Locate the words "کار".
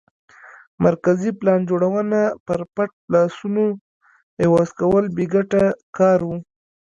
5.97-6.19